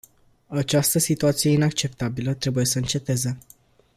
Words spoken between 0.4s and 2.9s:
Această situație inacceptabilă trebuie să